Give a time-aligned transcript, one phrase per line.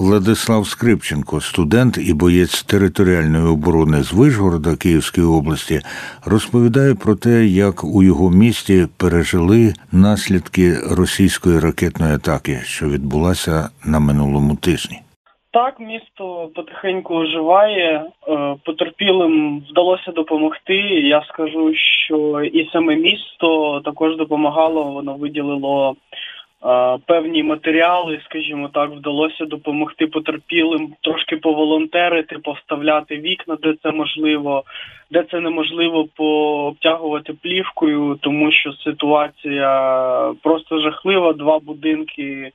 [0.00, 5.80] Владислав Скрипченко, студент і боєць територіальної оборони з Вишгорода Київської області,
[6.26, 14.00] розповідає про те, як у його місті пережили наслідки російської ракетної атаки, що відбулася на
[14.00, 14.98] минулому тижні.
[15.52, 18.04] Так, місто потихеньку оживає.
[18.28, 20.76] Е, потерпілим вдалося допомогти.
[21.16, 24.84] Я скажу, що і саме місто також допомагало.
[24.84, 25.96] Воно виділило
[27.06, 34.64] певні матеріали, скажімо так, вдалося допомогти потерпілим, трошки поволонтерити, повставляти вікна, де це можливо,
[35.10, 41.32] де це неможливо пообтягувати плівкою, тому що ситуація просто жахлива.
[41.32, 42.52] Два будинки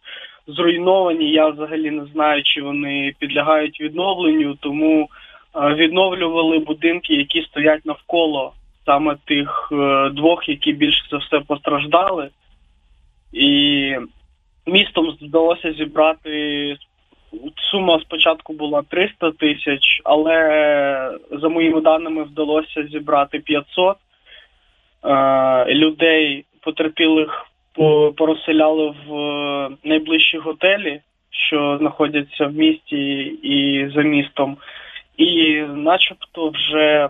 [0.47, 1.31] зруйновані.
[1.31, 5.09] Я взагалі не знаю, чи вони підлягають відновленню, тому
[5.55, 8.53] е, відновлювали будинки, які стоять навколо
[8.85, 12.29] саме тих е, двох, які більше за все постраждали.
[13.35, 13.95] І
[14.67, 16.75] містом вдалося зібрати.
[17.71, 23.97] Сума спочатку була 300 тисяч, але за моїми даними вдалося зібрати 500
[25.03, 27.45] е, людей, потерпілих
[28.17, 32.97] порозселяли в е, найближчі готелі, що знаходяться в місті
[33.43, 34.57] і за містом,
[35.17, 37.09] і начебто вже,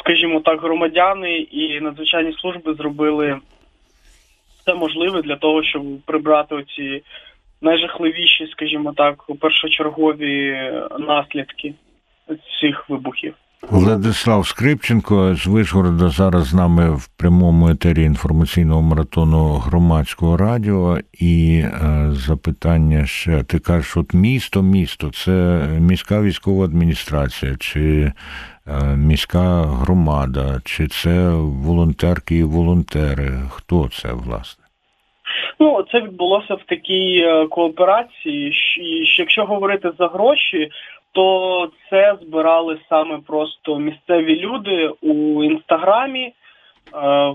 [0.00, 3.40] скажімо так, громадяни і надзвичайні служби зробили
[4.66, 7.02] все можливе для того, щоб прибрати оці
[7.62, 10.56] найжахливіші, скажімо так, першочергові
[10.98, 11.74] наслідки
[12.60, 13.34] цих вибухів.
[13.70, 20.98] Владислав Скрипченко з Вишгорода зараз з нами в прямому етері інформаційного маратону громадського радіо.
[21.12, 28.12] І е, запитання ще ти кажеш, от місто, місто це міська військова адміністрація, чи
[28.96, 31.30] міська громада, чи це
[31.64, 33.30] волонтерки і волонтери?
[33.50, 34.64] Хто це власне?
[35.60, 38.52] Ну, це відбулося в такій е, кооперації.
[39.18, 40.70] Якщо говорити за гроші,
[41.12, 46.24] то це збирали саме просто місцеві люди у інстаграмі.
[46.24, 46.32] Е,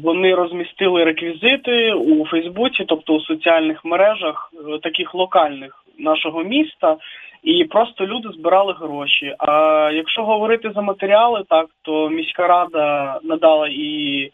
[0.03, 6.97] вони розмістили реквізити у Фейсбуці, тобто у соціальних мережах, е, таких локальних нашого міста,
[7.43, 9.35] і просто люди збирали гроші.
[9.39, 9.51] А
[9.93, 14.31] якщо говорити за матеріали, так то міська рада надала і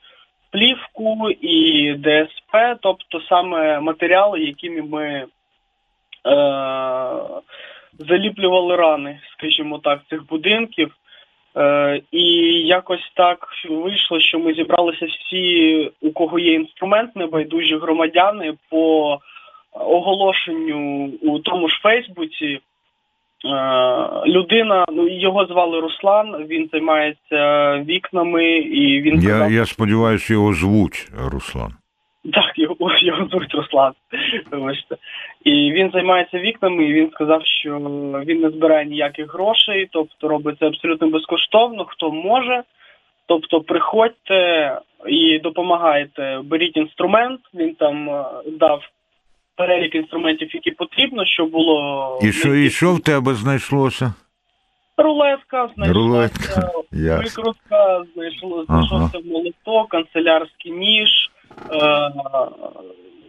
[0.51, 5.25] плівку, і ДСП, тобто саме матеріали, якими ми.
[6.27, 7.41] Е-
[8.00, 10.95] заліплювали рани, скажімо так, цих будинків.
[11.57, 12.23] Е, І
[12.61, 19.19] якось так вийшло, що ми зібралися всі, у кого є інструмент, небайдужі громадяни по
[19.79, 22.59] оголошенню у тому ж Фейсбуці.
[23.45, 23.49] Е,
[24.25, 29.51] людина, ну його звали Руслан, він займається вікнами і він я, казав...
[29.51, 31.73] я сподіваюся, його звуть Руслан.
[32.33, 33.93] Так, його його звуть Руслан.
[35.43, 37.77] І він займається вікнами, і він сказав, що
[38.25, 42.63] він не збирає ніяких грошей, тобто робить це абсолютно безкоштовно, хто може.
[43.27, 44.71] Тобто приходьте
[45.07, 48.25] і допомагайте, беріть інструмент, він там е,
[48.59, 48.81] дав
[49.57, 52.19] перелік інструментів, які потрібно, щоб було.
[52.23, 54.13] І що і що в тебе знайшлося?
[54.97, 56.29] Рулетка, знайшлося
[57.18, 59.22] викрутка, знайшло, знайшовся ага.
[59.25, 61.09] молоток, канцелярський ніж.
[61.72, 62.12] Е,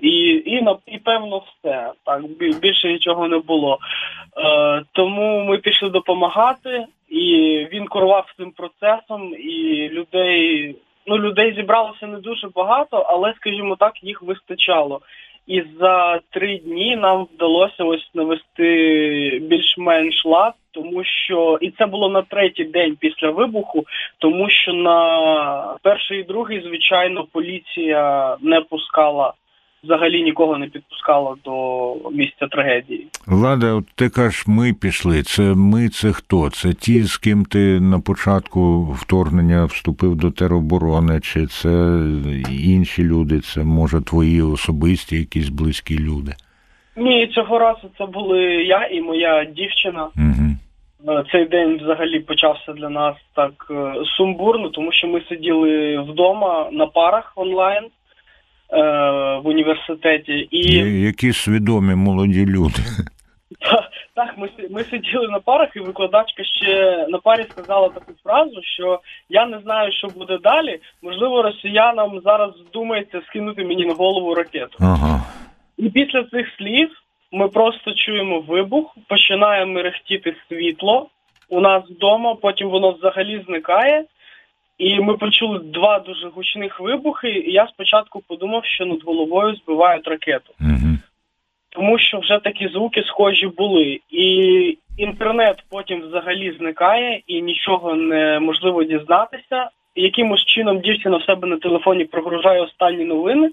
[0.00, 1.92] і і, і певно все.
[2.04, 2.22] Так,
[2.62, 3.78] більше нічого не було.
[4.36, 7.22] Е, Тому ми пішли допомагати, і
[7.72, 10.76] він керував цим процесом, і людей
[11.08, 15.00] ну, людей зібралося не дуже багато, але, скажімо так, їх вистачало.
[15.48, 18.68] І за три дні нам вдалося ось навести
[19.42, 23.84] більш-менш лад, тому що і це було на третій день після вибуху,
[24.18, 29.32] тому що на перший і другий, звичайно, поліція не пускала.
[29.84, 33.06] Взагалі нікого не підпускала до місця трагедії.
[33.26, 35.22] Влада, от ти кажеш, ми пішли.
[35.22, 36.50] Це ми, це хто?
[36.50, 42.00] Це ті, з ким ти на початку вторгнення вступив до тероборони, чи це
[42.64, 43.40] інші люди?
[43.40, 46.32] Це може твої особисті, якісь близькі люди?
[46.96, 50.08] Ні, цього разу це були я і моя дівчина.
[50.16, 50.48] Угу.
[51.32, 56.86] Цей день взагалі почався для нас так е, сумбурно, тому що ми сиділи вдома на
[56.86, 57.84] парах онлайн.
[58.72, 58.80] Е,
[59.44, 60.48] в університеті.
[60.50, 62.82] І Які свідомі молоді люди.
[64.14, 69.00] Так, ми ми сиділи на парах, і викладачка ще на парі сказала таку фразу, що
[69.28, 70.78] я не знаю, що буде далі.
[71.02, 74.78] Можливо, росіянам зараз здумається скинути мені на голову ракету.
[74.80, 75.22] Ага.
[75.76, 76.90] І після цих слів
[77.32, 81.08] ми просто чуємо вибух, починає мерехтіти світло
[81.48, 84.04] у нас вдома, потім воно взагалі зникає.
[84.78, 87.30] І ми почули два дуже гучних вибухи.
[87.30, 90.52] І я спочатку подумав, що над головою збивають ракету.
[90.60, 90.98] Угу.
[91.70, 94.00] тому що вже такі звуки схожі були.
[94.10, 99.70] І інтернет потім взагалі зникає, і нічого неможливо дізнатися.
[99.94, 103.50] Якимось чином дівчина в себе на телефоні прогружає останні новини.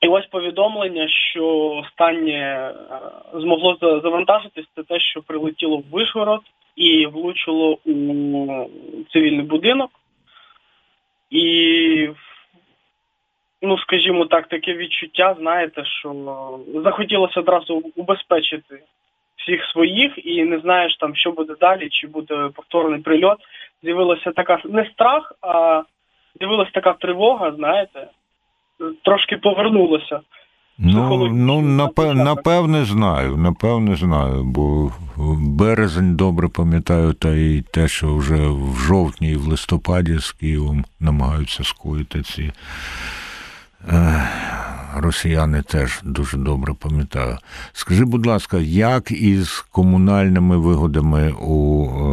[0.00, 2.74] І ось повідомлення, що останнє е,
[3.34, 6.40] змогло за- завантажитись, це те, що прилетіло в Вишгород
[6.76, 8.66] і влучило у
[9.12, 9.90] цивільний будинок.
[11.30, 12.08] І,
[13.62, 18.82] ну, скажімо так, таке відчуття, знаєте, що захотілося одразу убезпечити
[19.36, 23.38] всіх своїх і не знаєш там, що буде далі, чи буде повторний прильот.
[23.82, 25.82] З'явилася така не страх, а
[26.40, 28.06] з'явилася така тривога, знаєте,
[29.02, 30.20] трошки повернулося.
[30.78, 34.92] Ну, ну напев, напевне знаю, напевне знаю, бо
[35.38, 40.84] березень добре пам'ятаю, та й те, що вже в жовтні і в листопаді з Києвом
[41.00, 42.52] намагаються скоїти ці
[43.88, 44.28] е,
[44.96, 47.38] росіяни теж дуже добре пам'ятаю.
[47.72, 52.12] Скажи, будь ласка, як із комунальними вигодами у е,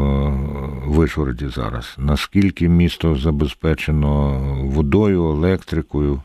[0.87, 1.95] Вишгороді зараз?
[1.97, 6.21] Наскільки місто забезпечено водою, електрикою?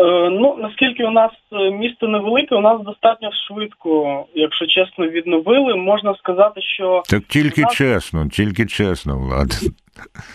[0.00, 5.76] Е, ну, наскільки у нас е, місто невелике, у нас достатньо швидко, якщо чесно, відновили.
[5.76, 9.48] Можна сказати, що Так тільки нас- чесно, тільки чесно, Влад.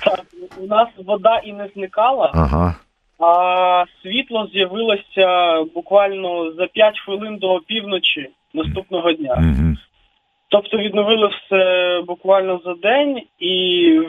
[0.06, 0.22] так,
[0.64, 2.76] у нас вода і не зникала, Ага.
[3.20, 9.34] а світло з'явилося буквально за 5 хвилин до півночі наступного дня.
[9.40, 9.76] Угу.
[10.56, 13.52] Тобто відновили все буквально за день, і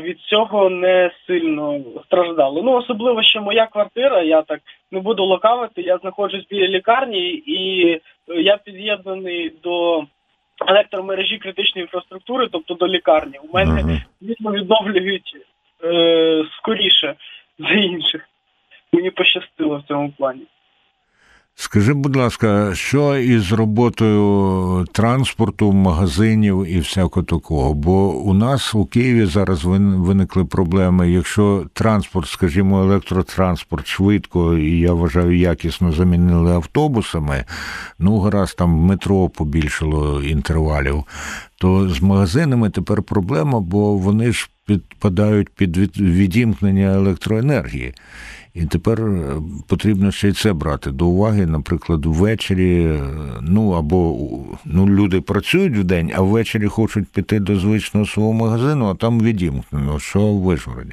[0.02, 2.62] від цього не сильно страждали.
[2.62, 4.22] Ну особливо ще моя квартира.
[4.22, 4.60] Я так
[4.92, 5.82] не буду лукавити.
[5.82, 8.00] Я знаходжусь біля лікарні, і е,
[8.42, 10.04] я під'єднаний до
[10.66, 13.38] електромережі критичної інфраструктури, тобто до лікарні.
[13.38, 15.36] У мене звісно відновлюють
[15.84, 17.14] е, скоріше
[17.58, 18.28] за інших.
[18.92, 20.42] Мені пощастило в цьому плані.
[21.58, 27.74] Скажи, будь ласка, що із роботою транспорту, магазинів і всякого такого?
[27.74, 31.10] Бо у нас у Києві зараз виникли проблеми.
[31.10, 37.44] Якщо транспорт, скажімо, електротранспорт швидко і я вважаю якісно замінили автобусами,
[37.98, 41.04] ну гаразд там метро побільшало інтервалів,
[41.58, 47.94] то з магазинами тепер проблема, бо вони ж підпадають під від- відімкнення електроенергії.
[48.62, 49.36] І тепер е,
[49.68, 53.00] потрібно ще й це брати до уваги, наприклад, ввечері, е,
[53.42, 54.16] ну або
[54.64, 59.20] ну, люди працюють в день, а ввечері хочуть піти до звичного свого магазину, а там
[59.20, 59.98] відімкнено.
[59.98, 60.92] Що в Вишгороді?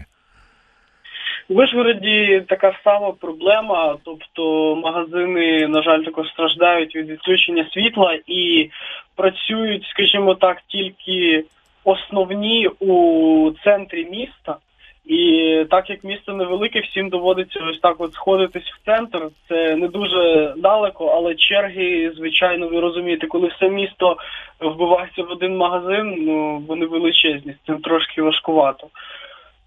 [1.50, 8.70] У Вишгороді така сама проблема, тобто магазини, на жаль, також страждають від відключення світла і
[9.16, 11.46] працюють, скажімо так, тільки
[11.84, 14.58] основні у центрі міста.
[15.06, 19.28] І так як місто невелике, всім доводиться ось так от сходитись в центр.
[19.50, 24.18] Це не дуже далеко, але черги, звичайно, ви розумієте, коли все місто
[24.60, 28.88] вбивається в один магазин, ну вони величезні, з цим трошки важкувато.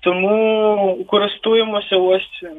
[0.01, 2.51] Тому користуємося ось е,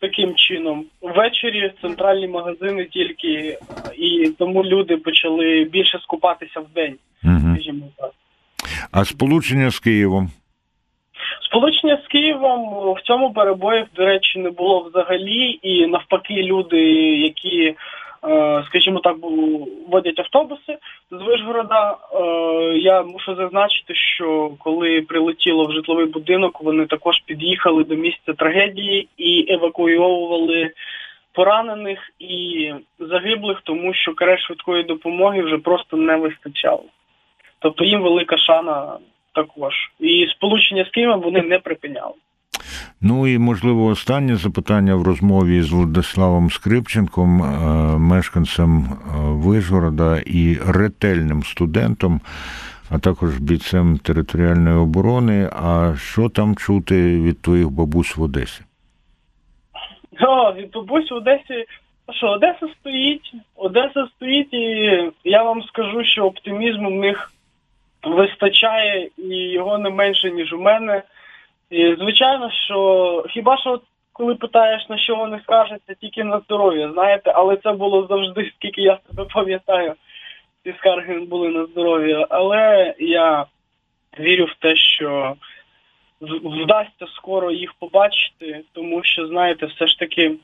[0.00, 0.84] таким чином.
[1.02, 3.58] Ввечері центральні магазини тільки,
[3.96, 8.10] і тому люди почали більше скупатися в день, скажімо так.
[8.92, 10.30] А сполучення з Києвом?
[11.48, 16.80] Сполучення з Києвом в цьому перебоїв, до речі, не було взагалі, і навпаки, люди,
[17.16, 17.74] які,
[18.28, 19.16] е, скажімо так,
[19.88, 20.78] водять автобуси
[21.10, 22.22] з Вишгорода, е,
[22.78, 29.08] я мушу зазначити, що коли прилетіло в житловий будинок, вони також під'їхали до місця трагедії
[29.16, 30.70] і евакуйовували
[31.32, 36.84] поранених і загиблих, тому що карет швидкої допомоги вже просто не вистачало.
[37.58, 38.98] Тобто їм велика шана
[39.42, 39.74] також.
[40.00, 42.14] І сполучення з Києвом вони не припиняли.
[43.00, 47.46] Ну і можливо останнє запитання в розмові з Владиславом Скрипченком, е,
[47.98, 52.20] мешканцем е, Вишгорода і ретельним студентом,
[52.90, 55.50] а також бійцем територіальної оборони.
[55.52, 58.62] А що там чути від твоїх бабусь в Одесі?
[60.20, 61.64] О, від бабусь в Одесі.
[62.08, 67.32] Ну Що Одеса стоїть, Одеса стоїть, і я вам скажу, що оптимізму в них
[68.02, 71.02] вистачає і його не менше, ніж у мене.
[71.70, 73.80] І звичайно, що хіба що
[74.18, 78.82] коли питаєш, на що вони скаржаться, тільки на здоров'я, знаєте, але це було завжди, скільки
[78.82, 79.94] я себе пам'ятаю,
[80.64, 82.26] ці скарги були на здоров'я.
[82.30, 83.46] Але я
[84.20, 85.36] вірю в те, що
[86.44, 90.34] вдасться скоро їх побачити, тому що, знаєте, все ж таки.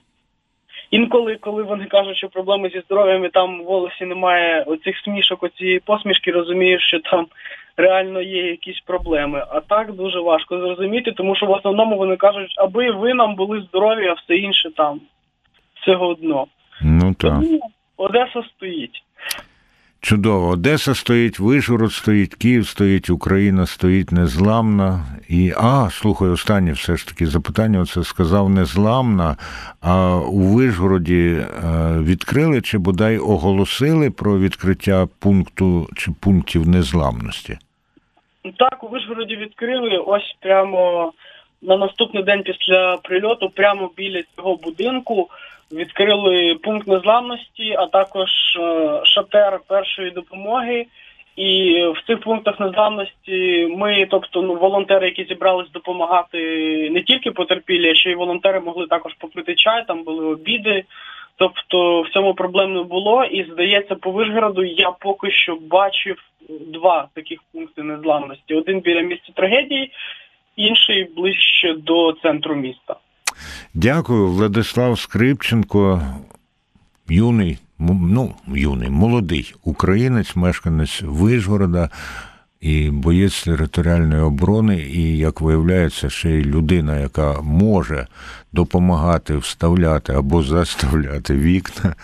[0.95, 5.43] Інколи, коли вони кажуть, що проблеми зі здоров'ям і там в волосі немає оцих смішок,
[5.43, 7.27] оцієї посмішки, розумієш, що там
[7.77, 9.45] реально є якісь проблеми.
[9.51, 13.61] А так дуже важко зрозуміти, тому що в основному вони кажуть, аби ви нам були
[13.61, 15.01] здорові, а все інше там
[15.81, 16.47] все одно.
[16.83, 17.35] Ну так.
[17.41, 17.61] Тому
[17.97, 19.03] Одеса стоїть.
[20.05, 20.49] Чудово.
[20.49, 25.01] Одеса стоїть, Вишгород стоїть, Київ стоїть, Україна стоїть незламна.
[25.29, 27.81] І а, слухай, останнє все ж таки запитання.
[27.81, 29.37] Оце сказав незламна.
[29.81, 31.47] А у Вишгороді е,
[31.99, 37.59] відкрили чи бодай оголосили про відкриття пункту чи пунктів незламності?
[38.59, 41.13] Так, у Вишгороді відкрили ось прямо
[41.65, 45.29] на наступний день після прильоту, прямо біля цього будинку.
[45.73, 48.31] Відкрили пункт незламності, а також
[48.61, 50.87] е, шатер першої допомоги.
[51.37, 56.39] І в цих пунктах незламності ми, тобто ну, волонтери, які зібрались допомагати
[56.91, 60.85] не тільки потерпілі, а ще й волонтери могли також попити чай, там були обіди.
[61.37, 63.25] Тобто в цьому проблем не було.
[63.25, 66.17] І здається, по Вишгороду я поки що бачив
[66.49, 69.91] два таких пункти незламності: один біля місця трагедії,
[70.57, 72.97] інший ближче до центру міста.
[73.75, 76.03] Дякую, Владислав Скрипченко,
[77.09, 81.91] юний, ну, юний, молодий українець, мешканець Вишгорода
[82.61, 88.07] і боєць територіальної оборони, і, як виявляється, ще й людина, яка може
[88.53, 91.95] допомагати вставляти або заставляти вікна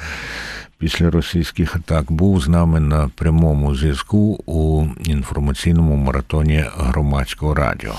[0.80, 7.92] після російських атак, був з нами на прямому зв'язку у інформаційному маратоні громадського радіо.